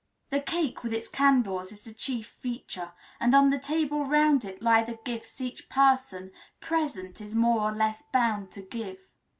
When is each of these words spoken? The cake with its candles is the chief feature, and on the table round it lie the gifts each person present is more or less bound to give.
The 0.31 0.41
cake 0.41 0.81
with 0.81 0.95
its 0.95 1.07
candles 1.07 1.71
is 1.71 1.83
the 1.83 1.93
chief 1.93 2.25
feature, 2.41 2.91
and 3.19 3.35
on 3.35 3.51
the 3.51 3.59
table 3.59 4.03
round 4.03 4.43
it 4.43 4.59
lie 4.59 4.83
the 4.83 4.97
gifts 5.05 5.39
each 5.39 5.69
person 5.69 6.31
present 6.59 7.21
is 7.21 7.35
more 7.35 7.61
or 7.61 7.71
less 7.71 8.01
bound 8.11 8.49
to 8.53 8.63
give. 8.63 8.97